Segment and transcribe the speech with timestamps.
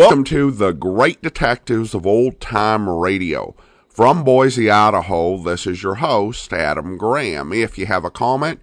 [0.00, 3.54] Welcome to the Great Detectives of Old Time Radio.
[3.86, 7.52] From Boise, Idaho, this is your host, Adam Graham.
[7.52, 8.60] If you have a comment,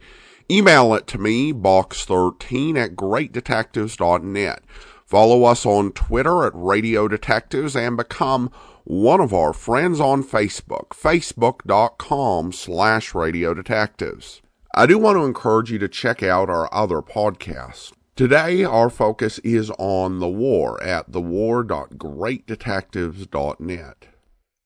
[0.49, 4.63] email it to me, box13 at greatdetectives.net.
[5.05, 8.49] Follow us on Twitter at Radio Detectives and become
[8.85, 14.41] one of our friends on Facebook, facebook.com slash Radio Detectives.
[14.73, 17.93] I do want to encourage you to check out our other podcasts.
[18.17, 24.07] Today, our focus is on the war at thewar.greatdetectives.net.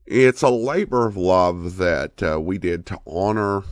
[0.05, 3.63] It's a labor of love that uh, we did to honor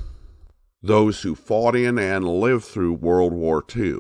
[0.84, 4.00] those who fought in and lived through World War II.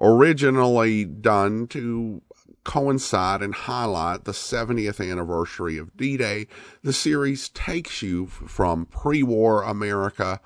[0.00, 2.20] Originally done to
[2.64, 6.48] coincide and highlight the 70th anniversary of D Day,
[6.82, 10.40] the series takes you from pre war America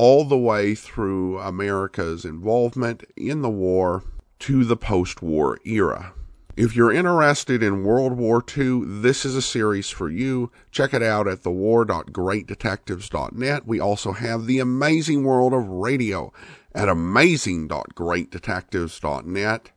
[0.00, 4.02] all the way through America's involvement in the war
[4.38, 6.14] to the post war era.
[6.56, 10.50] If you're interested in World War II, this is a series for you.
[10.70, 13.66] Check it out at thewar.greatdetectives.net.
[13.66, 16.32] We also have the amazing world of radio
[16.74, 19.70] at amazing.greatdetectives.net.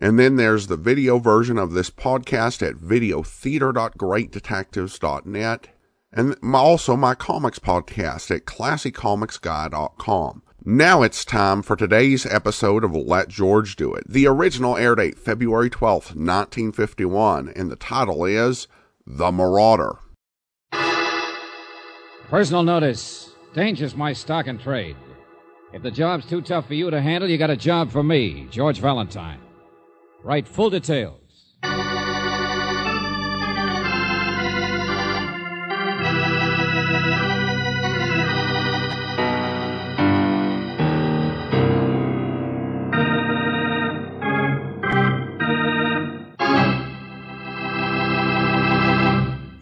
[0.00, 5.68] And then there's the video version of this podcast at videotheater.greatdetectives.net
[6.12, 10.42] and also my comics podcast at classycomicsguy.com.
[10.64, 14.04] Now it's time for today's episode of Let George Do It.
[14.08, 18.68] The original air date February 12th, 1951, and the title is
[19.04, 19.98] The Marauder.
[22.28, 23.30] Personal notice.
[23.54, 24.96] Danger's my stock and trade.
[25.72, 28.46] If the job's too tough for you to handle, you got a job for me,
[28.50, 29.40] George Valentine.
[30.22, 31.21] Write full details.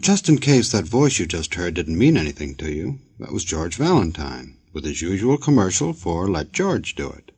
[0.01, 3.45] Just in case that voice you just heard didn't mean anything to you, that was
[3.45, 7.31] George Valentine, with his usual commercial for Let George Do It.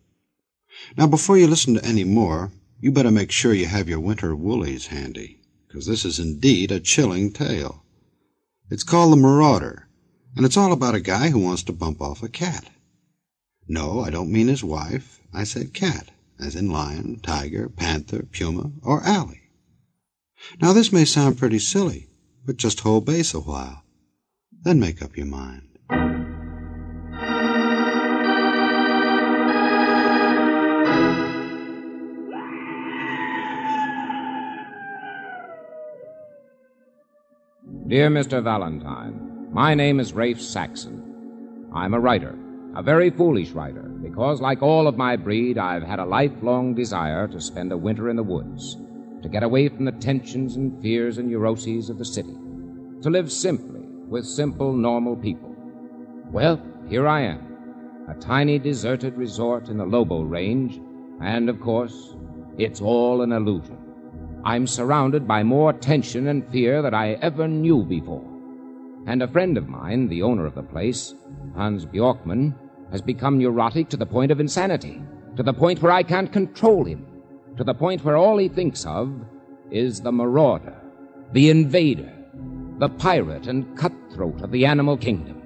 [0.96, 4.34] Now, before you listen to any more, you better make sure you have your winter
[4.34, 7.84] woolies handy, because this is indeed a chilling tale.
[8.70, 9.90] It's called The Marauder,
[10.34, 12.70] and it's all about a guy who wants to bump off a cat.
[13.68, 15.20] No, I don't mean his wife.
[15.34, 19.42] I said cat, as in lion, tiger, panther, puma, or alley.
[20.62, 22.08] Now, this may sound pretty silly,
[22.46, 23.84] but just hold base a while.
[24.64, 25.70] Then make up your mind.
[37.88, 38.44] Dear Mr.
[38.44, 41.70] Valentine, my name is Rafe Saxon.
[41.76, 42.36] I'm a writer,
[42.76, 47.28] a very foolish writer, because, like all of my breed, I've had a lifelong desire
[47.28, 48.78] to spend a winter in the woods
[49.24, 52.36] to get away from the tensions and fears and neuroses of the city,
[53.02, 55.56] to live simply with simple, normal people.
[56.32, 60.80] Well, here I am, a tiny deserted resort in the Lobo Range,
[61.22, 62.16] and of course,
[62.58, 63.78] it's all an illusion.
[64.44, 68.30] I'm surrounded by more tension and fear than I ever knew before.
[69.08, 71.16] And a friend of mine, the owner of the place,
[71.56, 72.54] Hans Bjorkman,
[72.92, 75.02] has become neurotic to the point of insanity,
[75.38, 77.06] to the point where I can't control him
[77.58, 79.14] to the point where all he thinks of
[79.72, 80.76] is the marauder,
[81.32, 82.12] the invader,
[82.80, 85.42] the pirate and cutthroat of the animal kingdom.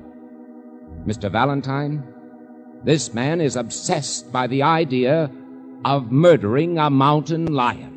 [1.06, 1.32] Mr.
[1.32, 2.04] Valentine,
[2.84, 5.32] this man is obsessed by the idea
[5.86, 7.97] of murdering a mountain lion.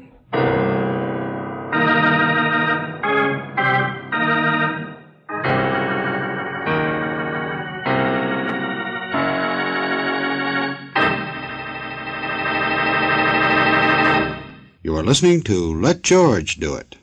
[15.00, 16.96] Are listening to Let George Do It.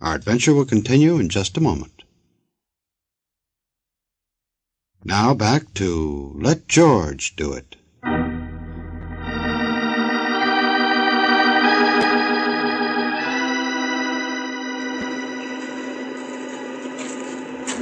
[0.00, 2.02] Our adventure will continue in just a moment.
[5.04, 7.76] Now back to Let George Do It.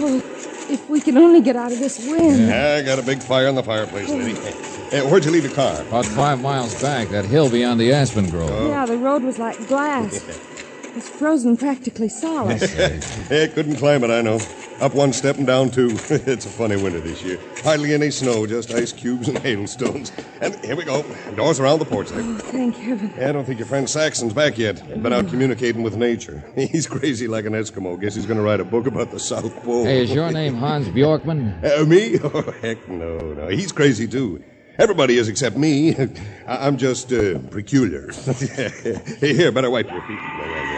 [0.02, 0.20] Oh,
[0.68, 2.48] if we can only get out of this wind.
[2.48, 4.34] Yeah, I got a big fire in the fireplace, lady.
[4.90, 5.80] Hey, where'd you leave your car?
[5.82, 8.68] About five miles back, that hill beyond the aspen grove.
[8.68, 10.20] Yeah, the road was like glass.
[10.96, 12.60] It's frozen practically solid.
[12.60, 14.40] Hey, couldn't climb it, I know.
[14.80, 15.90] Up one step and down two.
[16.10, 17.38] it's a funny winter this year.
[17.62, 20.10] Hardly any snow, just ice cubes and hailstones.
[20.40, 21.04] And here we go.
[21.36, 22.20] Doors around the porch there.
[22.20, 23.12] Oh, thank heaven.
[23.22, 24.82] I don't think your friend Saxon's back yet.
[25.00, 26.42] Been out communicating with nature.
[26.56, 27.98] He's crazy like an Eskimo.
[28.00, 29.84] Guess he's going to write a book about the South Pole.
[29.84, 31.62] Hey, is your name Hans Bjorkman?
[31.62, 32.18] Uh, me?
[32.24, 33.46] Oh, heck no, no.
[33.46, 34.42] He's crazy, too.
[34.80, 35.94] Everybody is except me.
[36.48, 38.10] I- I'm just uh, peculiar.
[39.20, 40.18] Here, better wipe your feet.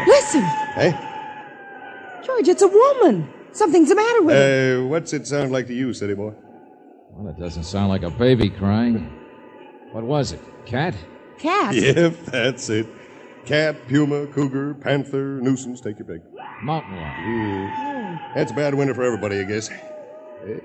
[0.06, 0.42] Listen,
[0.74, 0.92] Hey?
[2.24, 3.32] George, it's a woman.
[3.52, 4.80] Something's the matter with her.
[4.82, 6.32] Uh, what's it sound like to you, city boy?
[7.10, 9.10] Well, it doesn't sound like a baby crying.
[9.92, 10.40] What was it?
[10.66, 10.94] Cat?
[11.38, 11.74] Cat.
[11.74, 12.86] Yep, that's it.
[13.44, 16.22] Cat, puma, cougar, panther, nuisance, take your pick.
[16.62, 18.20] Mountain lion.
[18.34, 19.68] That's a bad winter for everybody, I guess.
[19.68, 20.60] Hey,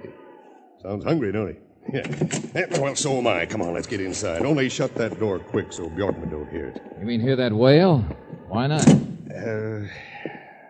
[0.82, 1.56] sounds hungry, don't he?
[1.94, 2.66] Yeah.
[2.80, 3.46] Well, so am I.
[3.46, 4.44] Come on, let's get inside.
[4.44, 6.82] Only shut that door quick so Bjorkman don't hear it.
[7.00, 8.00] You mean hear that wail?
[8.48, 8.88] Why not?
[8.90, 9.88] Uh,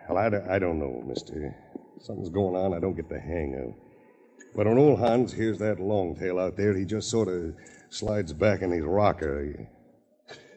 [0.08, 1.54] well, I, don't- I don't know, mister.
[2.00, 3.74] Something's going on I don't get the hang of.
[4.54, 7.54] But when old Hans hears that long tail out there, he just sort of
[7.90, 9.68] slides back in his rocker.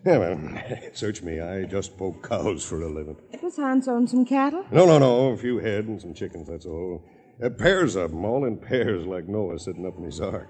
[0.06, 0.40] Yeah, well,
[0.94, 1.40] search me.
[1.40, 3.18] I just poke cows for a living.
[3.40, 4.66] Does Hans own some cattle?
[4.72, 5.30] No, no, no.
[5.30, 7.04] A few head and some chickens, that's all.
[7.44, 10.50] Uh, pairs of 'em, all in pairs like Noah sitting up in his ark.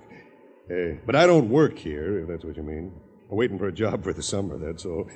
[0.69, 2.91] Uh, but I don't work here, if that's what you mean.
[3.29, 5.07] I'm waiting for a job for the summer, that's all.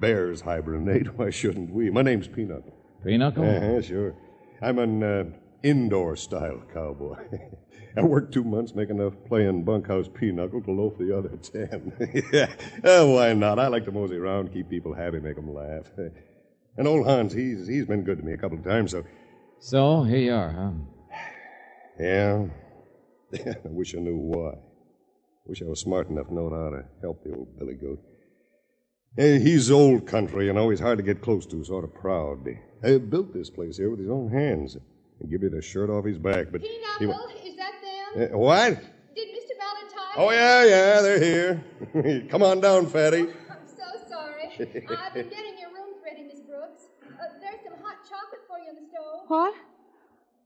[0.00, 1.08] Bears hibernate.
[1.18, 1.90] Why shouldn't we?
[1.90, 2.62] My name's Peanut.
[3.04, 3.44] Pinochle?
[3.44, 4.14] Uh-huh, sure.
[4.62, 5.24] I'm an uh,
[5.62, 7.16] indoor style cowboy.
[7.96, 11.92] I worked two months making enough playing bunkhouse pinochle to loaf the other ten.
[12.32, 12.52] yeah.
[12.82, 13.58] Oh, why not?
[13.58, 15.90] I like to mosey around, keep people happy, make 'em laugh.
[16.76, 19.04] And old Hans, he's he's been good to me a couple of times, so
[19.60, 20.70] So, here you are, huh?
[21.98, 22.46] Yeah.
[23.34, 24.54] I wish I knew why.
[25.46, 28.00] Wish I was smart enough to know how to help the old billy goat.
[29.16, 32.46] Hey, he's old country, and always hard to get close to, sort of proud.
[32.84, 34.76] He built this place here with his own hands.
[35.20, 36.62] And give you the shirt off his back, but.
[36.62, 37.72] he wa- Pinochle, is that
[38.16, 38.34] them?
[38.34, 38.70] Uh, what?
[39.14, 39.54] Did Mr.
[39.56, 40.14] Valentine?
[40.16, 42.26] Oh, yeah, yeah, they're here.
[42.30, 43.20] Come on down, Fatty.
[43.50, 44.48] I'm so sorry.
[44.58, 46.82] I've been getting your rooms ready, Miss Brooks.
[47.04, 49.20] Uh, there's some hot chocolate for you on the stove.
[49.28, 49.54] What?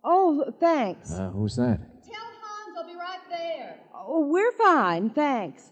[0.05, 1.13] Oh, thanks.
[1.13, 1.81] Uh, who's that?
[2.05, 3.81] Tell Hans I'll be right there.
[3.95, 5.71] Oh, we're fine, thanks.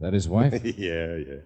[0.00, 0.52] That his wife?
[0.64, 1.40] yeah, yeah.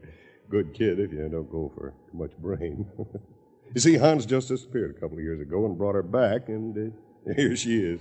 [0.48, 2.86] Good kid if you don't go for too much brain.
[3.74, 6.92] you see, Hans just disappeared a couple of years ago and brought her back, and
[7.28, 8.00] uh, here she is.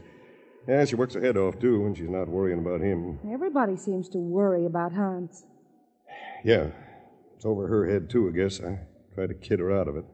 [0.68, 3.20] Yeah, she works her head off, too, when she's not worrying about him.
[3.30, 5.44] Everybody seems to worry about Hans.
[6.46, 6.68] Yeah,
[7.36, 8.62] it's over her head, too, I guess.
[8.62, 8.80] I
[9.16, 10.06] tried to kid her out of it.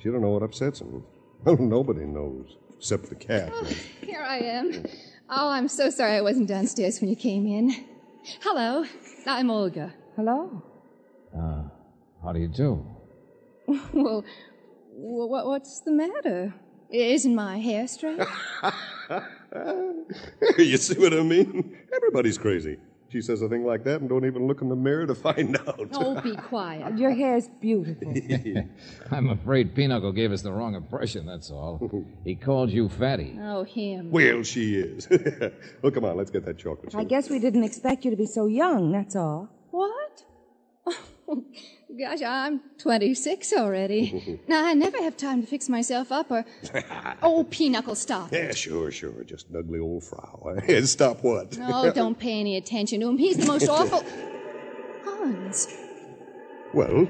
[0.00, 1.04] She don't know what upsets him.
[1.44, 3.52] Well, nobody knows, except the cat.
[4.00, 4.86] Here I am.
[5.28, 7.74] Oh, I'm so sorry I wasn't downstairs when you came in.
[8.40, 8.86] Hello,
[9.26, 9.92] I'm Olga.
[10.16, 10.62] Hello.
[11.36, 11.64] Uh,
[12.22, 12.86] how do you do?
[13.92, 14.24] Well,
[14.96, 16.54] wh- wh- what's the matter?
[16.90, 18.18] Isn't my hair straight?
[20.58, 21.76] you see what I mean?
[21.94, 22.78] Everybody's crazy.
[23.10, 25.56] She says a thing like that and don't even look in the mirror to find
[25.66, 25.88] out.
[25.94, 26.96] oh, be quiet.
[26.96, 28.14] Your hair's beautiful.
[29.10, 32.04] I'm afraid Pinochle gave us the wrong impression, that's all.
[32.24, 33.36] He called you fatty.
[33.40, 34.10] Oh, him.
[34.10, 35.08] Well, she is.
[35.82, 36.94] well, come on, let's get that chocolate.
[36.94, 39.48] I guess we didn't expect you to be so young, that's all.
[41.30, 41.44] What?
[41.92, 44.40] Oh, gosh, I'm 26 already.
[44.48, 46.44] now, I never have time to fix myself up or.
[47.20, 48.32] Oh, Pinochle, stop.
[48.32, 49.24] Yeah, sure, sure.
[49.24, 50.54] Just an ugly old frau.
[50.84, 51.58] Stop what?
[51.60, 53.18] Oh, don't pay any attention to him.
[53.18, 54.04] He's the most awful.
[55.04, 55.66] Hans.
[56.72, 57.06] Well,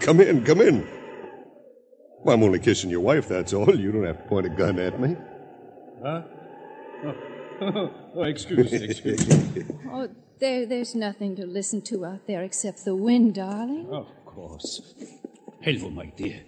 [0.00, 0.88] come in, come in.
[2.24, 3.78] Well, I'm only kissing your wife, that's all.
[3.78, 5.16] You don't have to point a gun at me.
[6.02, 6.24] Oh,
[8.16, 9.26] Oh, excuse, excuse.
[9.90, 10.08] Oh,
[10.38, 13.88] there, there's nothing to listen to out there except the wind, darling.
[13.90, 14.94] of course.
[15.60, 16.42] Hello, my dear.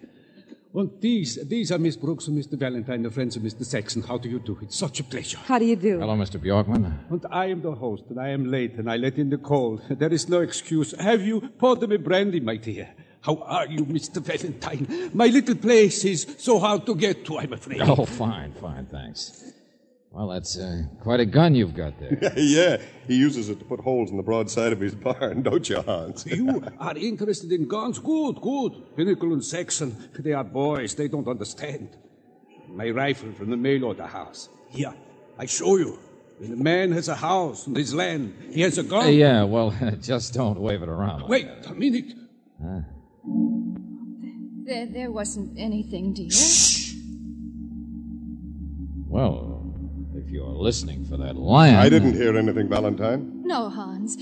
[0.75, 2.59] And these, these are Miss Brooks and Mr.
[2.59, 3.65] Valentine, the friends of Mr.
[3.65, 4.03] Saxon.
[4.03, 4.59] How do you do?
[4.61, 5.39] It's such a pleasure.
[5.39, 5.99] How do you do?
[6.01, 6.39] Hello, Mr.
[6.39, 6.93] Bjorkman.
[7.11, 9.81] And I am the host, and I am late, and I let in the cold.
[9.89, 10.93] There is no excuse.
[11.01, 12.89] Have you poured me brandy, my dear?
[13.23, 14.21] How are you, Mr.
[14.23, 15.11] Valentine?
[15.15, 17.81] My little place is so hard to get to, I'm afraid.
[17.83, 19.53] Oh, fine, fine, thanks.
[20.17, 22.33] Well, that's uh, quite a gun you've got there.
[22.39, 25.83] yeah, he uses it to put holes in the broadside of his barn, don't you,
[25.83, 26.25] Hans?
[26.25, 27.99] You are interested in guns?
[27.99, 28.97] Good, good.
[28.97, 30.95] Pinochle and Saxon, they are boys.
[30.95, 31.99] They don't understand.
[32.67, 34.49] My rifle from the mail order house.
[34.71, 34.95] Here,
[35.39, 35.99] I show you.
[36.39, 39.09] When a man has a house and his land, he has a gun.
[39.09, 41.23] Uh, yeah, well, just don't wave it around.
[41.23, 42.15] like Wait a minute.
[44.65, 46.31] There, there wasn't anything, dear.
[49.09, 49.46] Well,
[50.27, 51.77] if you're listening for that lion.
[51.77, 53.43] I didn't hear anything, Valentine.
[53.45, 54.17] No, Hans.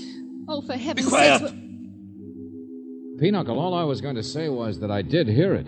[0.47, 1.39] Oh, for heaven's sake.
[1.39, 1.49] Be quiet.
[1.49, 1.59] sake.
[3.19, 5.67] Pinochle, all I was going to say was that I did hear it.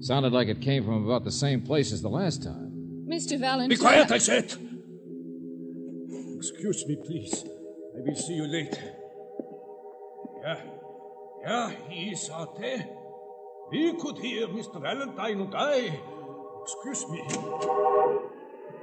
[0.00, 3.04] Sounded like it came from about the same place as the last time.
[3.06, 3.38] Mr.
[3.38, 3.68] Valentine.
[3.68, 4.44] Be quiet, I said.
[6.36, 7.44] Excuse me, please.
[7.94, 8.82] I will see you later.
[10.42, 10.60] Yeah,
[11.42, 12.86] yeah, he is out there.
[13.70, 14.80] We could hear Mr.
[14.80, 16.00] Valentine and I.
[16.62, 17.22] Excuse me.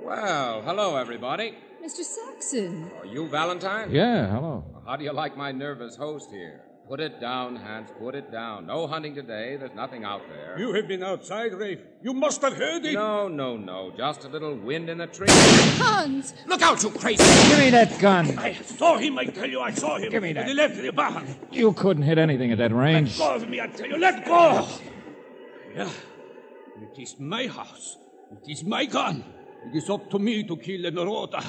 [0.04, 1.56] Well, hello, everybody.
[1.84, 2.04] Mr.
[2.04, 2.90] Saxon.
[3.00, 3.92] Are you Valentine?
[3.92, 4.64] Yeah, hello.
[4.86, 6.62] How do you like my nervous host here?
[6.88, 7.92] Put it down, Hans.
[8.00, 8.66] Put it down.
[8.66, 9.58] No hunting today.
[9.58, 10.58] There's nothing out there.
[10.58, 11.80] You have been outside, Rafe.
[12.02, 12.94] You must have heard it.
[12.94, 13.92] No, no, no.
[13.96, 15.30] Just a little wind in the trees.
[15.78, 16.34] Hans!
[16.48, 17.24] Look out, you crazy!
[17.50, 18.38] Give me that gun.
[18.40, 20.10] I saw him, I tell you, I saw him.
[20.10, 20.42] Give me that.
[20.42, 21.36] On the left the barn.
[21.52, 23.20] You couldn't hit anything at that range.
[23.20, 24.68] Let go of me, I tell you, let go!
[25.76, 25.90] Yeah.
[26.82, 27.98] It is my house.
[28.32, 29.24] It is my gun.
[29.68, 31.42] It is up to me to kill the marauder.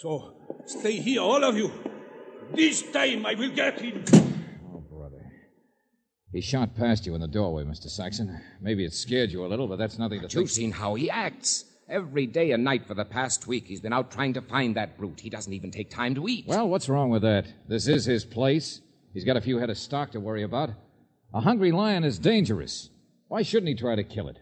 [0.00, 0.34] So,
[0.66, 1.70] stay here, all of you.
[2.54, 4.04] This time I will get him.
[4.72, 5.24] Oh, brother.
[6.32, 7.88] He shot past you in the doorway, Mr.
[7.88, 8.40] Saxon.
[8.60, 10.48] Maybe it scared you a little, but that's nothing to You've think.
[10.50, 11.64] seen how he acts.
[11.88, 14.96] Every day and night for the past week, he's been out trying to find that
[14.96, 15.20] brute.
[15.20, 16.46] He doesn't even take time to eat.
[16.46, 17.46] Well, what's wrong with that?
[17.68, 18.80] This is his place.
[19.12, 20.70] He's got a few head of stock to worry about.
[21.34, 22.88] A hungry lion is dangerous.
[23.28, 24.38] Why shouldn't he try to kill it?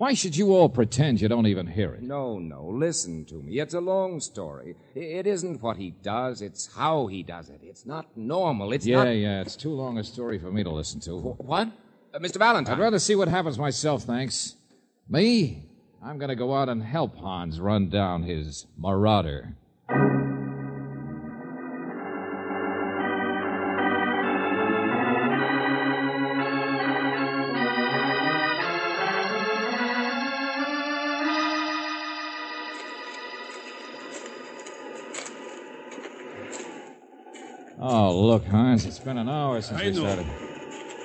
[0.00, 2.00] Why should you all pretend you don't even hear it?
[2.02, 3.60] No, no, listen to me.
[3.60, 4.74] It's a long story.
[4.94, 7.60] It isn't what he does, it's how he does it.
[7.62, 8.72] It's not normal.
[8.72, 9.10] It's Yeah, not.
[9.10, 11.18] yeah, it's too long a story for me to listen to.
[11.18, 11.68] What?
[12.14, 12.38] Uh, Mr.
[12.38, 12.76] Valentine.
[12.76, 14.54] I'd rather see what happens myself, thanks.
[15.06, 15.64] Me?
[16.02, 19.54] I'm going to go out and help Hans run down his marauder.
[38.26, 40.00] Look, Hans, it's been an hour since I we know.
[40.00, 40.26] started.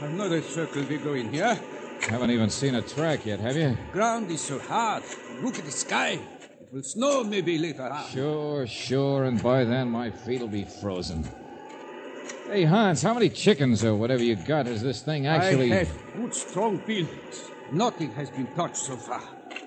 [0.02, 1.60] Another circle we go in here.
[2.02, 3.78] Haven't even seen a track yet, have you?
[3.92, 5.04] Ground is so hard.
[5.42, 6.20] Look at the sky.
[6.62, 8.10] It will snow maybe later on.
[8.10, 11.28] Sure, sure, and by then my feet will be frozen.
[12.48, 15.74] Hey, Hans, how many chickens or whatever you got is this thing actually.
[15.74, 17.50] I have good strong feelings.
[17.72, 19.24] Nothing has been touched so far.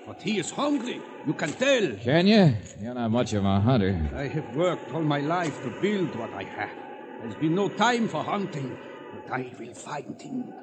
[0.07, 1.01] But he is hungry.
[1.27, 1.91] You can tell.
[1.97, 2.55] Can you?
[2.81, 4.09] You're not much of a hunter.
[4.15, 6.69] I have worked all my life to build what I have.
[7.21, 8.77] There's been no time for hunting,
[9.13, 10.53] but I will find him.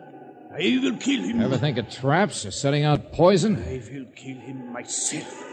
[0.53, 1.43] I will kill him.
[1.43, 3.63] Ever think of traps or setting out poison?
[3.63, 5.45] I will kill him myself.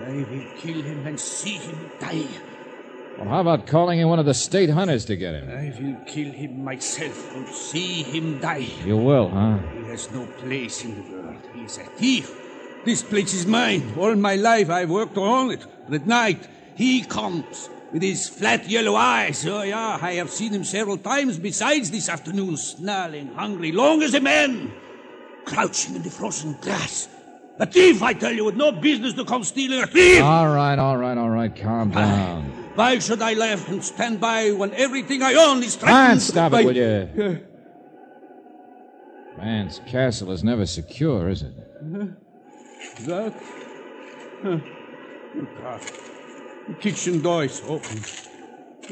[0.00, 2.26] I will kill him and see him die.
[3.18, 5.50] Well, how about calling in one of the state hunters to get him?
[5.50, 8.68] I will kill him myself and see him die.
[8.84, 9.58] You will, huh?
[9.76, 11.42] He has no place in the world.
[11.54, 12.34] He is a thief.
[12.86, 13.92] This place is mine.
[13.98, 15.66] All my life I've worked own it.
[15.86, 19.46] But at night, he comes with his flat yellow eyes.
[19.46, 24.14] Oh, yeah, I have seen him several times besides this afternoon, snarling, hungry, long as
[24.14, 24.72] a man,
[25.44, 27.08] crouching in the frozen grass.
[27.58, 30.22] A thief, I tell you, with no business to come stealing a thief!
[30.22, 31.54] All right, all right, all right.
[31.54, 32.44] Calm down.
[32.74, 35.98] Why should I laugh and stand by when everything I own is threatened?
[35.98, 37.46] Hans, stop by- it, will you?
[39.36, 41.54] Man's castle is never secure, is it?
[43.06, 43.34] That?
[44.42, 44.58] Huh.
[45.34, 45.92] Look out.
[46.78, 48.00] Kitchen door is open.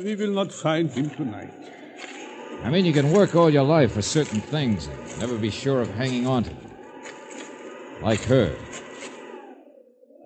[0.02, 1.54] We will not find him tonight.
[2.64, 5.80] I mean, you can work all your life for certain things and never be sure
[5.80, 6.70] of hanging on to them.
[8.02, 8.54] Like her.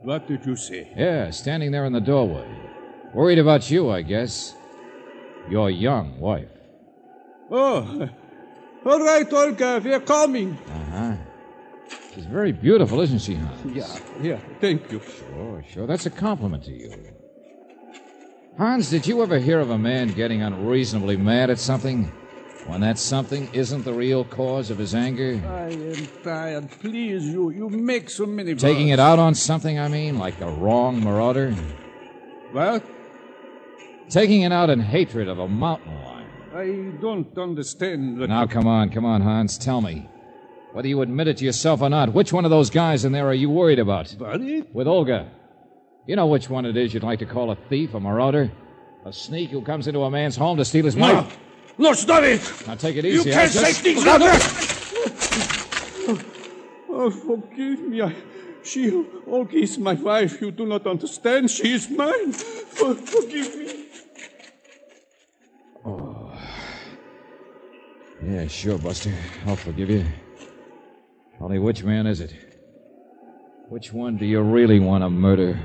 [0.02, 0.92] What did you say?
[0.96, 2.48] Yeah, standing there in the doorway.
[3.14, 4.54] Worried about you, I guess.
[5.48, 6.48] Your young wife.
[7.50, 8.08] Oh,
[8.86, 10.56] all right, Olga, we are coming.
[10.68, 11.16] Uh huh.
[12.14, 13.76] She's very beautiful, isn't she, Hans?
[13.76, 15.00] Yeah, yeah, thank you.
[15.00, 15.86] Sure, sure.
[15.86, 16.92] That's a compliment to you.
[18.58, 22.04] Hans, did you ever hear of a man getting unreasonably mad at something
[22.66, 25.40] when that something isn't the real cause of his anger?
[25.46, 26.70] I am tired.
[26.80, 28.54] Please, you, you make so many.
[28.54, 28.98] Taking words.
[28.98, 31.56] it out on something, I mean, like the wrong marauder?
[32.52, 32.82] Well?
[34.10, 36.26] Taking it out in hatred of a mountain lion.
[36.54, 38.20] I don't understand.
[38.20, 40.10] What Now, come on, come on, Hans, tell me.
[40.72, 43.26] Whether you admit it to yourself or not, which one of those guys in there
[43.26, 44.14] are you worried about?
[44.18, 44.62] Buddy?
[44.72, 45.30] With Olga.
[46.06, 48.50] You know which one it is you'd like to call a thief, a marauder?
[49.04, 51.14] A sneak who comes into a man's home to steal his No!
[51.14, 51.38] wife?
[51.78, 52.40] No, stop it!
[52.66, 53.28] Now take it easy.
[53.28, 54.38] You can't I'll say just- things like that!
[56.94, 58.02] Oh, forgive me.
[58.02, 58.14] I,
[58.62, 60.40] she, Olga is my wife.
[60.40, 61.50] You do not understand.
[61.50, 62.32] She is mine.
[62.32, 63.86] For, forgive me.
[65.84, 66.30] Oh.
[68.22, 69.12] Yeah, sure, Buster.
[69.46, 70.04] I'll forgive you.
[71.40, 72.34] Only which man is it?
[73.68, 75.58] Which one do you really want to murder?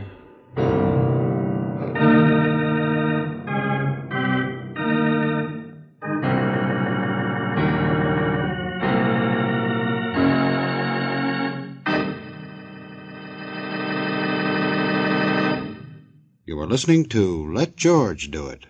[16.78, 18.68] listening to Let George Do It.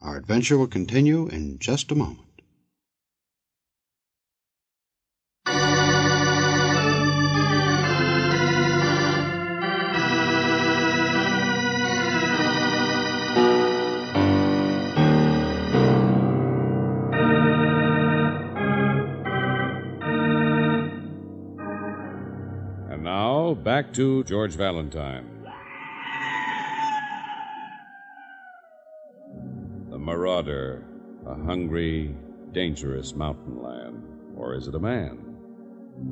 [0.00, 2.20] Our adventure will continue in just a moment.
[22.88, 25.41] And now, back to George Valentine.
[30.02, 30.84] Marauder,
[31.28, 32.12] a hungry,
[32.50, 34.02] dangerous mountain lion?
[34.36, 35.36] Or is it a man?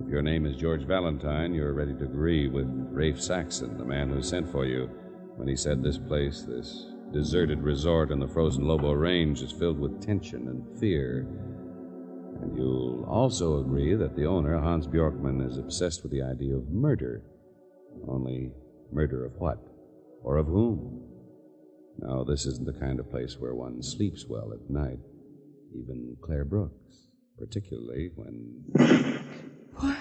[0.04, 4.08] If your name is George Valentine, you're ready to agree with Rafe Saxon, the man
[4.08, 4.88] who sent for you,
[5.34, 9.80] when he said this place, this deserted resort in the frozen Lobo Range, is filled
[9.80, 11.26] with tension and fear.
[12.42, 16.70] And you'll also agree that the owner, Hans Bjorkman, is obsessed with the idea of
[16.70, 17.24] murder.
[18.06, 18.52] Only
[18.92, 19.58] murder of what?
[20.22, 21.02] Or of whom?
[22.02, 24.98] No, this isn't the kind of place where one sleeps well at night.
[25.74, 28.64] Even Claire Brooks, particularly when.
[29.72, 29.96] What?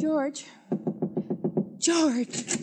[0.00, 0.46] George.
[1.78, 2.58] George.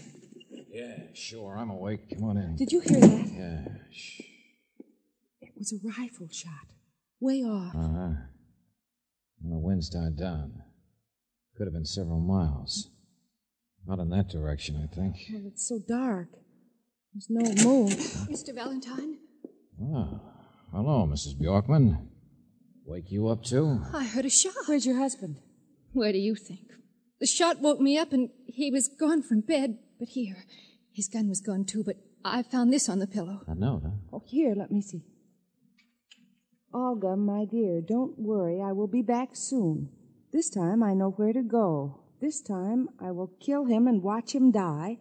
[0.71, 1.55] Yeah, sure.
[1.57, 2.09] I'm awake.
[2.15, 2.55] Come on in.
[2.55, 3.27] Did you hear that?
[3.31, 3.67] Yeah.
[3.91, 4.21] Shh.
[5.41, 6.51] It was a rifle shot.
[7.19, 7.75] Way off.
[7.75, 8.09] Uh huh.
[9.43, 10.63] And the wind's died down.
[11.55, 12.89] Could have been several miles.
[13.87, 15.15] Not in that direction, I think.
[15.33, 16.27] Well, it's so dark.
[17.13, 17.89] There's no moon.
[17.89, 18.53] Mr.
[18.53, 19.17] Valentine,
[19.81, 20.21] Oh.
[20.71, 21.35] Hello, Mrs.
[21.39, 22.07] Bjorkman.
[22.85, 23.81] Wake you up, too?
[23.93, 24.53] I heard a shot.
[24.67, 25.37] Where's your husband?
[25.93, 26.67] Where do you think?
[27.19, 30.43] The shot woke me up and he was gone from bed, but here.
[30.91, 33.41] His gun was gone too, but I found this on the pillow.
[33.47, 33.91] I know, huh?
[34.13, 35.03] Oh, here, let me see.
[36.73, 38.61] Olga, my dear, don't worry.
[38.61, 39.89] I will be back soon.
[40.31, 42.01] This time I know where to go.
[42.21, 44.97] This time I will kill him and watch him die.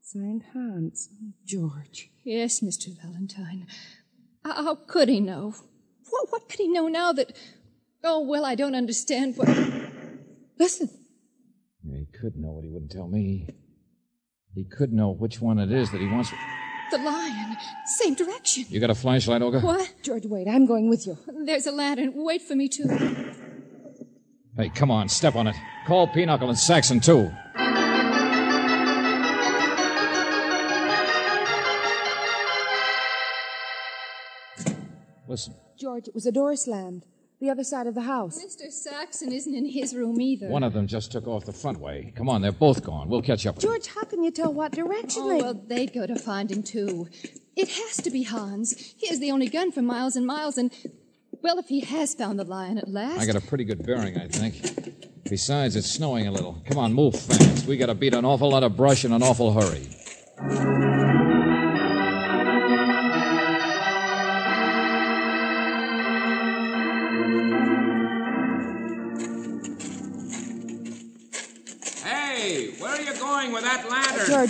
[0.00, 1.10] Signed Hans.
[1.44, 2.10] George.
[2.24, 2.88] Yes, Mr.
[3.00, 3.66] Valentine.
[4.44, 5.54] How how could he know?
[6.10, 7.36] What, what could he know now that.
[8.02, 9.48] Oh, well, I don't understand what.
[10.58, 10.90] Listen.
[11.84, 13.48] He could know what he wouldn't tell me.
[14.54, 16.32] He could know which one it is that he wants.
[16.90, 17.56] The lion.
[17.86, 18.64] Same direction.
[18.68, 19.60] You got a flashlight, Olga?
[19.60, 19.94] What?
[20.02, 20.46] George, wait.
[20.46, 21.16] I'm going with you.
[21.46, 22.12] There's a lantern.
[22.14, 22.86] Wait for me, too.
[24.56, 25.56] Hey, come on, step on it.
[25.86, 27.30] Call Pinochle and Saxon, too.
[35.26, 37.06] Listen, George, it was a door slammed.
[37.42, 38.38] The other side of the house.
[38.38, 38.70] Mr.
[38.70, 40.46] Saxon isn't in his room either.
[40.46, 42.12] one of them just took off the front way.
[42.14, 43.08] Come on, they're both gone.
[43.08, 43.72] We'll catch up with them.
[43.72, 45.42] George, how can you tell what direction Oh, they...
[45.42, 47.08] well, they'd go to find him, too.
[47.56, 48.94] It has to be Hans.
[48.96, 50.72] He has the only gun for miles and miles, and.
[51.42, 53.18] Well, if he has found the lion at last.
[53.18, 55.24] I got a pretty good bearing, I think.
[55.28, 56.62] Besides, it's snowing a little.
[56.66, 57.66] Come on, move fast.
[57.66, 60.71] We got to beat an awful lot of brush in an awful hurry.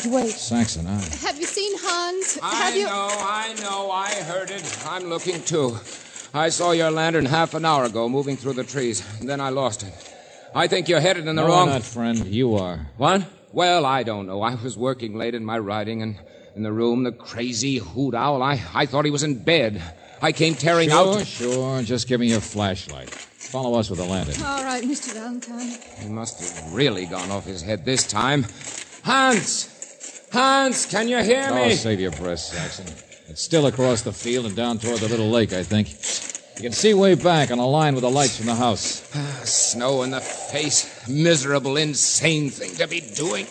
[0.02, 0.30] George, wait.
[0.30, 1.00] Saxon, I.
[1.26, 2.38] Have you seen Hans?
[2.42, 2.86] I Have you?
[2.86, 4.78] know, I know, I heard it.
[4.86, 5.76] I'm looking too.
[6.34, 9.02] I saw your lantern half an hour ago moving through the trees.
[9.20, 9.92] And then I lost it.
[10.54, 11.68] I think you're headed in the no, wrong.
[11.68, 12.26] I'm not, friend.
[12.26, 12.86] You are.
[12.96, 13.24] What?
[13.52, 14.42] Well, I don't know.
[14.42, 16.18] I was working late in my writing, and
[16.56, 19.82] in the room, the crazy hoot owl, I, I thought he was in bed.
[20.22, 21.26] I came tearing Sure, out.
[21.26, 21.82] sure.
[21.82, 23.10] Just give me your flashlight.
[23.10, 24.42] Follow us with the lantern.
[24.44, 25.12] All right, Mr.
[25.14, 25.76] Valentine.
[25.98, 28.46] He must have really gone off his head this time.
[29.04, 29.68] Hans!
[30.32, 31.60] Hans, can you hear me?
[31.60, 31.74] Oh, me?
[31.74, 32.86] save your breath, Saxon.
[33.28, 35.90] It's still across the field and down toward the little lake, I think.
[36.56, 39.06] You can see way back on a line with the lights from the house.
[39.14, 41.06] Ah, snow in the face.
[41.06, 43.46] Miserable, insane thing to be doing.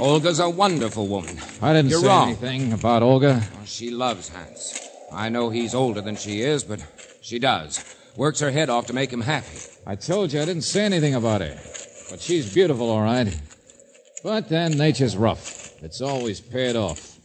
[0.00, 1.38] Olga's a wonderful woman.
[1.60, 2.28] I didn't You're say wrong.
[2.28, 3.42] anything about Olga.
[3.66, 4.88] She loves Hans.
[5.12, 6.82] I know he's older than she is, but
[7.20, 7.84] she does.
[8.16, 9.58] Works her head off to make him happy.
[9.86, 11.54] I told you I didn't say anything about her.
[12.10, 13.38] But she's beautiful, all right.
[14.24, 15.82] But then nature's rough.
[15.82, 17.18] It's always paired off.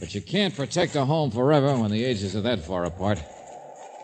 [0.00, 3.22] But you can't protect a home forever when the ages are that far apart.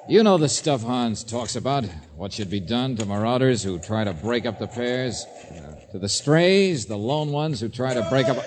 [0.08, 1.84] You know the stuff Hans talks about.
[2.16, 5.26] What should be done to marauders who try to break up the pairs.
[5.50, 8.42] Uh, to the strays, the lone ones who try to break up.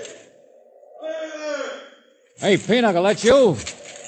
[2.37, 3.53] Hey, Pinochle, that's you?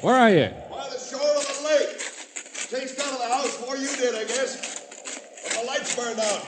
[0.02, 0.50] Where are you?
[0.72, 2.00] By the shore of the lake.
[2.00, 5.44] Chased out of the house before you did, I guess.
[5.44, 6.42] But the lights burned out.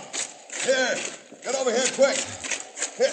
[0.65, 0.95] Here,
[1.43, 2.17] get over here quick.
[2.97, 3.11] Here,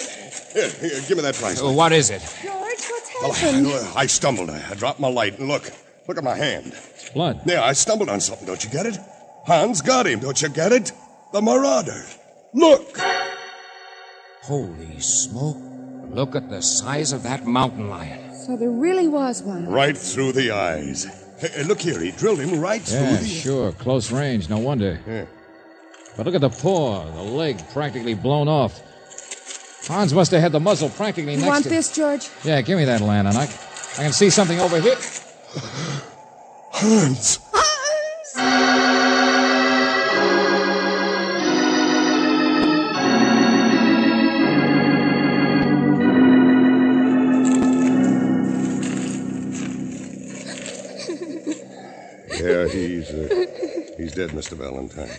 [0.51, 1.63] here, here give me that flashlight.
[1.63, 2.21] Oh, uh, what is it?
[2.41, 3.67] George, what's Well, oh, happened?
[3.95, 4.49] I, I stumbled.
[4.49, 5.69] I, I dropped my light, and look,
[6.07, 6.75] look at my hand.
[7.13, 7.41] It's blood.
[7.45, 8.47] Yeah, I stumbled on something.
[8.47, 8.97] Don't you get it?
[9.45, 10.19] Hans got him.
[10.19, 10.91] Don't you get it?
[11.31, 12.03] The Marauder.
[12.55, 12.97] Look.
[14.41, 15.57] Holy smoke.
[16.09, 18.35] Look at the size of that mountain lion.
[18.35, 19.67] So there really was one.
[19.67, 21.05] Right through the eyes.
[21.39, 23.25] Hey, hey, look here, he drilled him right through Yeah, the.
[23.27, 23.71] sure.
[23.73, 24.49] Close range.
[24.49, 24.99] No wonder.
[25.07, 25.25] Yeah.
[26.17, 27.03] But look at the paw.
[27.05, 28.81] The leg practically blown off.
[29.87, 31.47] Hans must have had the muzzle practically You next to.
[31.47, 32.29] You want this, George?
[32.43, 33.35] Yeah, give me that lantern.
[33.35, 34.97] I, I can see something over here.
[36.73, 37.39] Hans!
[52.27, 53.45] Yeah, he's uh,
[53.97, 54.57] he's dead, Mr.
[54.57, 55.09] Valentine.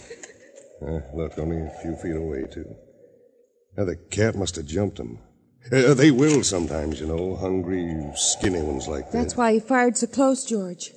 [0.82, 2.74] Uh, look, only a few feet away, too.
[3.76, 5.18] Now, the cat must have jumped him.
[5.72, 9.18] Uh, they will sometimes, you know, hungry, skinny ones like that.
[9.18, 10.92] That's why he fired so close, George.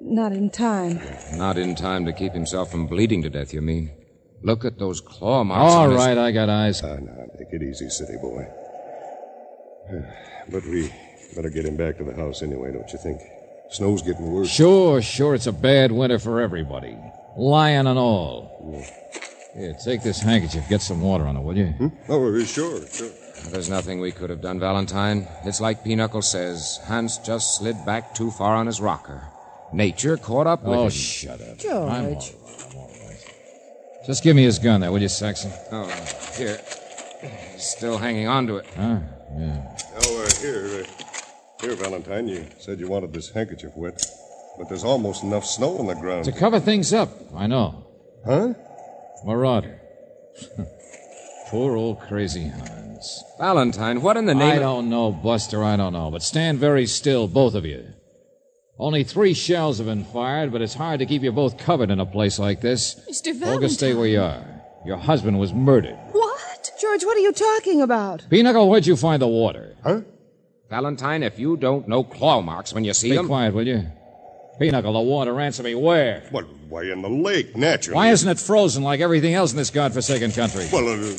[0.00, 1.00] Not in time.
[1.34, 3.90] Not in time to keep himself from bleeding to death, you mean?
[4.42, 5.72] Look at those claw marks.
[5.74, 6.82] All on his- I got eyes.
[6.82, 8.46] Ah, now, take it easy, city boy.
[10.50, 10.90] But we
[11.36, 13.20] better get him back to the house anyway, don't you think?
[13.70, 14.48] Snow's getting worse.
[14.50, 16.96] Sure, sure, it's a bad winter for everybody.
[17.36, 18.82] Lion and all.
[19.54, 20.68] Here, take this handkerchief.
[20.68, 21.92] Get some water on it, will you?
[22.08, 23.10] Oh, sure, sure.
[23.50, 25.28] There's nothing we could have done, Valentine.
[25.44, 26.80] It's like Pinochle says.
[26.86, 29.22] Hans just slid back too far on his rocker.
[29.72, 30.90] Nature caught up with Oh, him.
[30.90, 31.58] shut up.
[31.58, 31.64] George.
[31.90, 32.34] I'm all right,
[32.70, 33.34] I'm all right.
[34.06, 35.52] Just give me his gun there, will you, Saxon?
[35.70, 35.86] Oh,
[36.36, 36.60] here.
[37.52, 38.66] He's still hanging on to it.
[38.76, 38.98] Huh?
[39.38, 39.76] Yeah.
[40.04, 41.04] Oh, uh, here, uh,
[41.60, 42.26] here, Valentine.
[42.28, 44.04] You said you wanted this handkerchief wet,
[44.58, 46.24] but there's almost enough snow on the ground.
[46.24, 47.86] To cover things up, I know.
[48.24, 48.54] Huh?
[49.24, 49.80] Marauder.
[51.48, 53.22] Poor old crazy Hans.
[53.38, 54.60] Valentine, what in the name I of...
[54.62, 56.10] don't know, Buster, I don't know.
[56.10, 57.88] But stand very still, both of you.
[58.80, 62.00] Only three shells have been fired, but it's hard to keep you both covered in
[62.00, 62.94] a place like this.
[63.10, 63.24] Mr.
[63.24, 63.48] Valentine.
[63.48, 64.42] Olga, stay where you are.
[64.86, 65.98] Your husband was murdered.
[66.12, 66.70] What?
[66.80, 68.24] George, what are you talking about?
[68.30, 69.76] Pinochle, where'd you find the water?
[69.84, 70.00] Huh?
[70.70, 73.26] Valentine, if you don't know claw marks when you see Be them...
[73.26, 73.86] Be quiet, will you?
[74.58, 76.22] Pinochle, the water, answer me where?
[76.30, 76.46] What?
[76.70, 77.96] Why in the lake, naturally.
[77.96, 80.66] Why isn't it frozen like everything else in this godforsaken country?
[80.72, 81.16] Well, uh,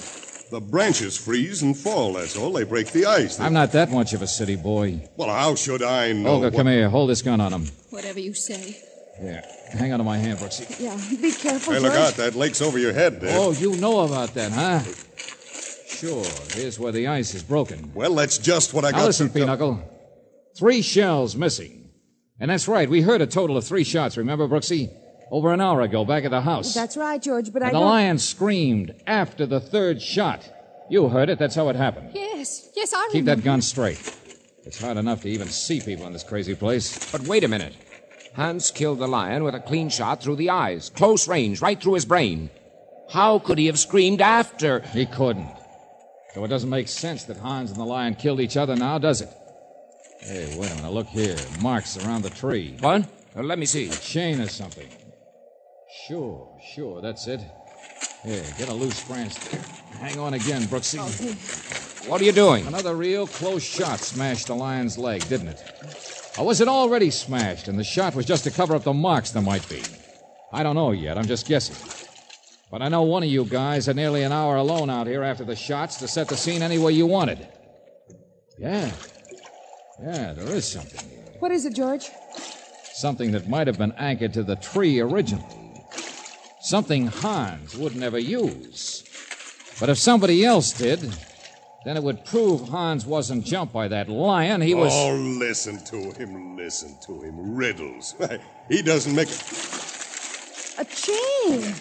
[0.52, 2.14] the branches freeze and fall.
[2.14, 2.52] That's all.
[2.52, 3.38] They break the ice.
[3.38, 5.08] They- I'm not that much of a city boy.
[5.18, 6.30] Well, how should I know?
[6.32, 6.90] Olga, what- come here.
[6.90, 7.68] Hold this gun on him.
[7.90, 8.78] Whatever you say.
[9.22, 9.46] Yeah.
[9.72, 10.68] Hang on to my hand, Brooksy.
[10.80, 11.92] Yeah, be careful, Hey, George.
[11.92, 12.16] look out!
[12.16, 13.38] That lake's over your head, there.
[13.40, 14.80] Oh, you know about that, huh?
[15.88, 16.26] Sure.
[16.54, 17.92] Here's where the ice is broken.
[17.94, 19.06] Well, that's just what I Now got.
[19.06, 19.80] listen, to- Pinochle.
[20.58, 21.90] Three shells missing.
[22.40, 22.90] And that's right.
[22.90, 24.90] We heard a total of three shots, remember, Brooksy?
[25.32, 26.74] Over an hour ago, back at the house.
[26.74, 27.86] That's right, George, but I the don't...
[27.86, 30.48] lion screamed after the third shot.
[30.90, 31.40] You heard it.
[31.40, 32.12] That's how it happened.
[32.14, 33.14] Yes, yes, I remember.
[33.14, 34.18] Keep that gun straight.
[34.66, 37.10] It's hard enough to even see people in this crazy place.
[37.14, 37.74] But wait a minute.
[38.36, 41.94] Hans killed the lion with a clean shot through the eyes, close range, right through
[41.94, 42.50] his brain.
[43.10, 44.82] How could he have screamed after?
[44.82, 45.50] He couldn't.
[46.34, 49.22] So it doesn't make sense that Hans and the lion killed each other now, does
[49.22, 49.30] it?
[50.20, 50.92] Hey, wait a minute.
[50.92, 51.38] Look here.
[51.62, 52.76] Marks around the tree.
[52.80, 53.04] What?
[53.36, 53.90] Uh, let me see.
[53.90, 54.88] A chain or something.
[56.08, 57.42] Sure, sure, that's it.
[58.24, 59.62] Here, get a loose branch there.
[60.00, 61.00] Hang on again, Brooksy.
[62.08, 62.66] What are you doing?
[62.66, 66.34] Another real close shot smashed the lion's leg, didn't it?
[66.40, 69.32] Or was it already smashed and the shot was just to cover up the marks
[69.32, 69.84] there might be?
[70.52, 71.18] I don't know yet.
[71.18, 71.76] I'm just guessing.
[72.72, 75.44] But I know one of you guys had nearly an hour alone out here after
[75.44, 77.48] the shots to set the scene any way you wanted.
[78.58, 78.92] Yeah.
[80.02, 81.26] Yeah, there is something here.
[81.40, 82.10] What is it, George?
[82.94, 85.61] Something that might have been anchored to the tree originally.
[86.72, 89.04] Something Hans would never use.
[89.78, 91.02] But if somebody else did,
[91.84, 94.62] then it would prove Hans wasn't jumped by that lion.
[94.62, 94.94] He was.
[94.96, 97.58] Oh, listen to him, listen to him.
[97.58, 98.16] Riddles.
[98.70, 99.28] he doesn't make.
[100.80, 101.76] A chain.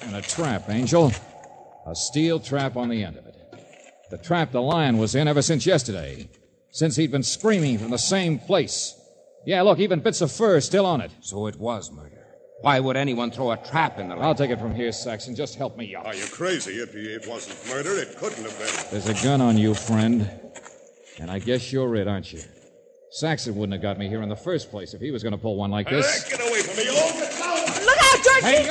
[0.00, 1.12] And a trap, Angel.
[1.86, 3.36] A steel trap on the end of it.
[4.08, 6.30] The trap the lion was in ever since yesterday.
[6.70, 8.98] Since he'd been screaming from the same place.
[9.44, 11.10] Yeah, look, even bits of fur still on it.
[11.20, 12.11] So it was murder.
[12.62, 14.24] Why would anyone throw a trap in the lake?
[14.24, 15.34] I'll take it from here, Saxon.
[15.34, 16.06] Just help me out.
[16.06, 16.74] Are you crazy?
[16.74, 17.98] If it wasn't murder.
[17.98, 18.90] It couldn't have been.
[18.92, 20.30] There's a gun on you, friend.
[21.18, 22.40] And I guess you're it, aren't you?
[23.10, 25.38] Saxon wouldn't have got me here in the first place if he was going to
[25.38, 26.24] pull one like this.
[26.30, 27.84] Get away from me, Olga!
[27.84, 28.42] Look out, George!
[28.42, 28.62] Hey,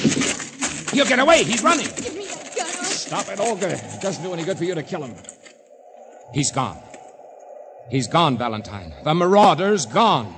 [0.00, 1.42] He's He'll get away.
[1.42, 1.86] He's running.
[1.96, 2.66] Give me that gun.
[2.68, 3.72] or- Stop it, Olga.
[3.72, 5.16] It doesn't do any good for you to kill him.
[6.32, 6.78] He's gone.
[7.90, 8.94] He's gone, Valentine.
[9.02, 10.34] The marauder's gone.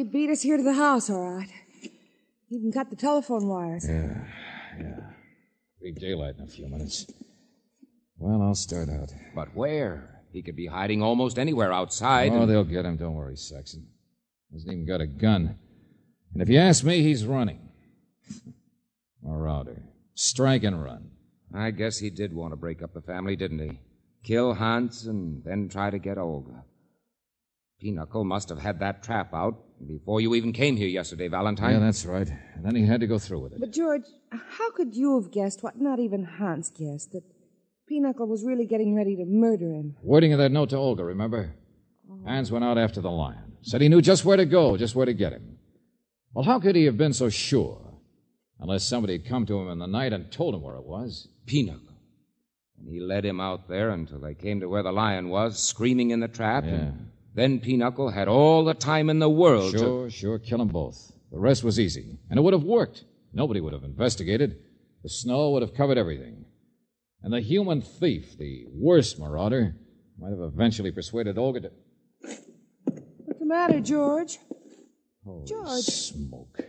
[0.00, 1.50] He beat us here to the house, all right.
[2.48, 3.86] Even cut the telephone wires.
[3.86, 4.24] Yeah,
[4.78, 5.00] yeah.
[5.82, 7.04] Be daylight in a few minutes.
[8.16, 9.12] Well, I'll start out.
[9.34, 10.22] But where?
[10.32, 12.32] He could be hiding almost anywhere outside.
[12.32, 12.96] Oh, and- they'll get him.
[12.96, 13.88] Don't worry, Saxon.
[14.50, 15.58] Hasn't even got a gun.
[16.32, 17.60] And if you ask me, he's running.
[19.22, 19.82] Marauder.
[20.14, 21.10] Strike and run.
[21.52, 23.78] I guess he did want to break up the family, didn't he?
[24.24, 26.64] Kill Hans and then try to get Olga.
[27.78, 31.74] Pinochle must have had that trap out before you even came here yesterday, Valentine.
[31.74, 32.28] Yeah, that's right.
[32.54, 33.60] And then he had to go through with it.
[33.60, 37.12] But, George, how could you have guessed what not even Hans guessed?
[37.12, 37.22] That
[37.88, 39.96] Pinochle was really getting ready to murder him.
[40.02, 41.54] Wording of that note to Olga, remember?
[42.24, 43.56] Hans went out after the lion.
[43.62, 45.58] Said he knew just where to go, just where to get him.
[46.32, 47.94] Well, how could he have been so sure?
[48.60, 51.28] Unless somebody had come to him in the night and told him where it was.
[51.46, 51.96] Pinochle.
[52.78, 56.10] And he led him out there until they came to where the lion was, screaming
[56.10, 56.64] in the trap.
[56.64, 56.70] Yeah.
[56.70, 59.78] And then Pinochle had all the time in the world to.
[59.78, 61.12] Sure, sure, kill them both.
[61.30, 62.18] The rest was easy.
[62.28, 63.04] And it would have worked.
[63.32, 64.58] Nobody would have investigated.
[65.02, 66.44] The snow would have covered everything.
[67.22, 69.76] And the human thief, the worst marauder,
[70.18, 71.70] might have eventually persuaded Olga to.
[72.20, 74.38] What's the matter, George?
[75.24, 75.84] Holy George.
[75.84, 76.60] smoke.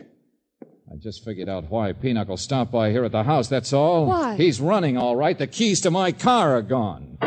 [0.92, 4.08] I just figured out why Pinochle stopped by here at the house, that's all.
[4.08, 4.36] Why?
[4.36, 5.38] He's running, all right.
[5.38, 7.18] The keys to my car are gone.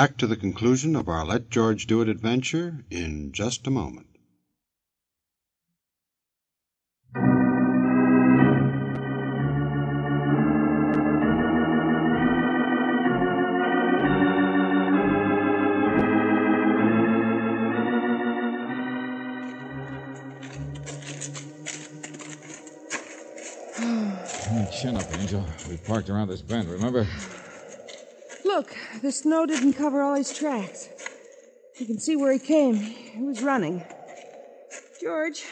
[0.00, 4.06] Back to the conclusion of our Let George Do It adventure in just a moment.
[24.72, 25.44] Chin up, Angel.
[25.68, 27.06] We parked around this bend, remember?
[28.50, 30.88] Look, the snow didn't cover all his tracks.
[31.78, 32.74] You can see where he came.
[32.74, 33.84] He was running.
[35.00, 35.44] George,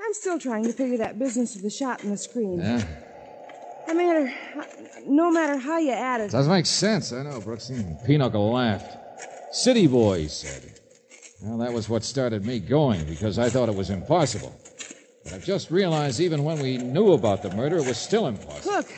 [0.00, 2.58] I'm still trying to figure that business of the shot in the screen.
[2.58, 2.84] Yeah.
[3.86, 4.34] No matter,
[5.06, 6.32] no matter how you add it.
[6.32, 8.04] Doesn't make sense, I know, Brooksy.
[8.04, 9.54] Pinochle laughed.
[9.54, 10.72] City boy, he said.
[11.40, 14.52] Well, that was what started me going, because I thought it was impossible.
[15.22, 18.72] But I've just realized even when we knew about the murder, it was still impossible.
[18.72, 18.92] Look,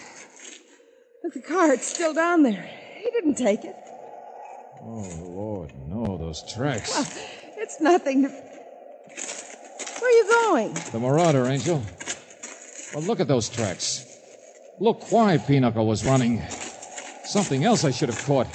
[1.26, 2.70] look, the car, it's still down there.
[3.02, 3.76] He didn't take it.
[4.80, 6.90] Oh, Lord, no, those tracks.
[6.90, 7.06] Well,
[7.58, 8.28] It's nothing to.
[8.28, 10.74] Where are you going?
[10.92, 11.82] The Marauder, Angel.
[12.94, 14.04] Well, look at those tracks.
[14.78, 16.42] Look why Pinochle was running.
[17.24, 18.46] Something else I should have caught.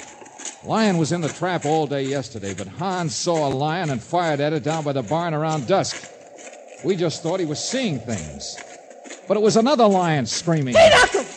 [0.64, 4.40] Lion was in the trap all day yesterday, but Hans saw a lion and fired
[4.40, 6.08] at it down by the barn around dusk.
[6.84, 8.56] We just thought he was seeing things.
[9.28, 10.74] But it was another lion screaming.
[10.74, 11.31] Pinochle!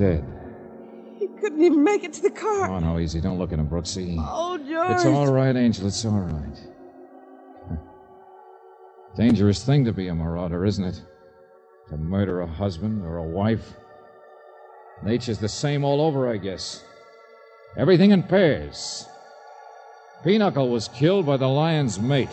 [0.00, 0.24] Dead.
[1.18, 2.70] He couldn't even make it to the car.
[2.70, 3.20] Oh, no, easy.
[3.20, 4.16] Don't look at him, Brooksy.
[4.18, 4.92] Oh, George.
[4.92, 5.86] It's all right, Angel.
[5.86, 6.58] It's all right.
[9.14, 11.02] Dangerous thing to be a marauder, isn't it?
[11.90, 13.74] To murder a husband or a wife.
[15.02, 16.82] Nature's the same all over, I guess.
[17.76, 19.04] Everything in pairs.
[20.24, 22.30] Pinochle was killed by the lion's mate.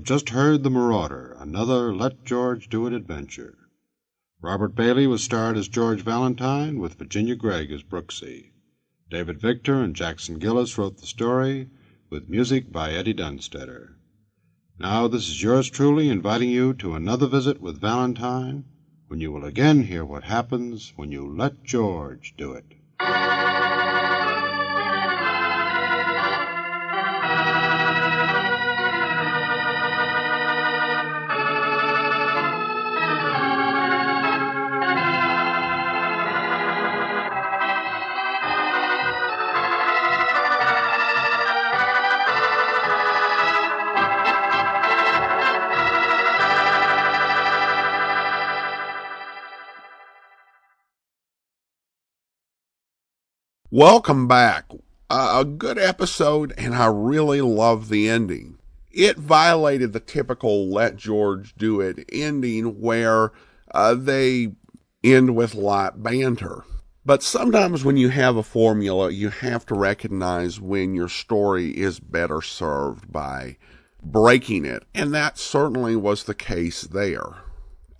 [0.00, 3.58] Have just heard The Marauder, another Let George Do It adventure.
[4.40, 8.52] Robert Bailey was starred as George Valentine, with Virginia Gregg as Brooksy.
[9.10, 11.68] David Victor and Jackson Gillis wrote the story,
[12.08, 13.98] with music by Eddie Dunstedter.
[14.78, 18.64] Now, this is yours truly inviting you to another visit with Valentine,
[19.08, 22.72] when you will again hear what happens when you let George do it.
[53.72, 54.64] Welcome back.
[55.08, 58.58] Uh, a good episode, and I really love the ending.
[58.90, 63.30] It violated the typical let George do it ending where
[63.72, 64.54] uh, they
[65.04, 66.64] end with light banter.
[67.06, 72.00] But sometimes when you have a formula, you have to recognize when your story is
[72.00, 73.56] better served by
[74.02, 77.36] breaking it, and that certainly was the case there.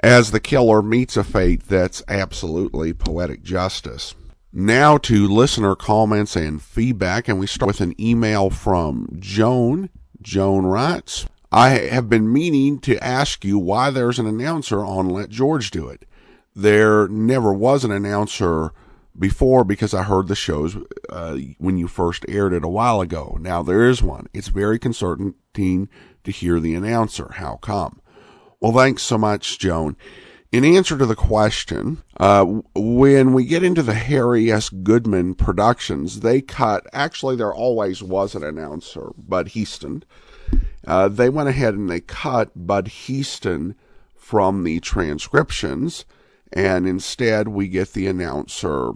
[0.00, 4.16] As the killer meets a fate that's absolutely poetic justice.
[4.52, 9.90] Now to listener comments and feedback, and we start with an email from Joan.
[10.20, 15.28] Joan writes, I have been meaning to ask you why there's an announcer on Let
[15.28, 16.04] George Do It.
[16.52, 18.72] There never was an announcer
[19.16, 20.76] before because I heard the shows
[21.08, 23.38] uh, when you first aired it a while ago.
[23.40, 24.26] Now there is one.
[24.34, 27.34] It's very concerning to hear the announcer.
[27.36, 28.00] How come?
[28.58, 29.96] Well, thanks so much, Joan.
[30.52, 34.68] In answer to the question, uh, when we get into the Harry S.
[34.68, 40.02] Goodman productions, they cut, actually, there always was an announcer, Bud Heistand.
[40.84, 43.76] Uh, they went ahead and they cut Bud Heistand
[44.16, 46.04] from the transcriptions,
[46.52, 48.94] and instead we get the announcer,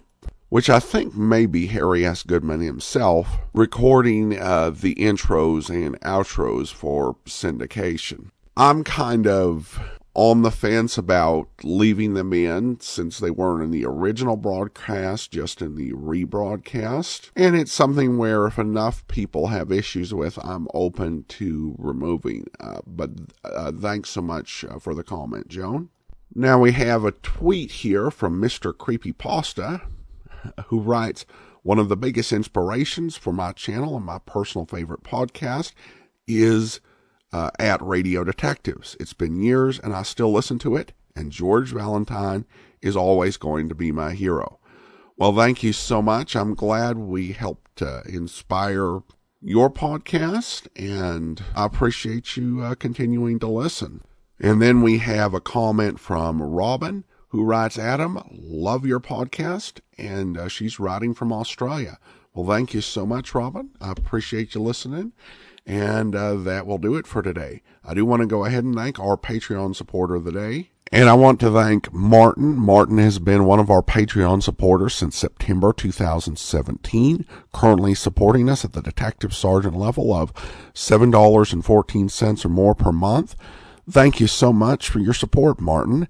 [0.49, 2.25] which I think may be Harry S.
[2.25, 8.31] Goodman himself, recording uh, the intros and outros for syndication.
[8.57, 9.81] I'm kind of
[10.15, 15.61] on the fence about leaving them in since they weren't in the original broadcast, just
[15.61, 17.31] in the rebroadcast.
[17.35, 22.47] And it's something where if enough people have issues with, I'm open to removing.
[22.61, 23.11] Uh, but
[23.45, 25.89] uh, thanks so much uh, for the comment, Joan.
[26.35, 28.77] Now we have a tweet here from Mr.
[28.77, 29.83] Creepy Pasta,
[30.67, 31.27] who writes,
[31.63, 35.73] one of the biggest inspirations for my channel and my personal favorite podcast
[36.27, 36.81] is
[37.35, 38.97] uh, at Radio Detectives.
[39.01, 42.45] It's been years and I still listen to it, and George Valentine
[42.81, 44.61] is always going to be my hero.
[45.17, 46.37] Well, thank you so much.
[46.37, 49.01] I'm glad we helped uh, inspire
[49.41, 54.03] your podcast, and I appreciate you uh, continuing to listen.
[54.39, 60.39] And then we have a comment from Robin who writes, Adam, love your podcast, and
[60.39, 61.99] uh, she's writing from Australia.
[62.33, 63.71] Well, thank you so much, Robin.
[63.81, 65.13] I appreciate you listening.
[65.67, 67.63] And uh, that will do it for today.
[67.83, 70.71] I do want to go ahead and thank our Patreon supporter of the day.
[70.93, 72.55] And I want to thank Martin.
[72.57, 78.75] Martin has been one of our Patreon supporters since September 2017, currently supporting us at
[78.75, 80.33] the detective sergeant level of
[80.75, 83.35] $7.14 or more per month.
[83.91, 86.07] Thank you so much for your support, Martin.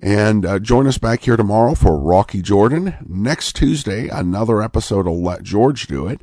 [0.00, 2.94] And uh, join us back here tomorrow for Rocky Jordan.
[3.06, 6.22] Next Tuesday, another episode of Let George Do It.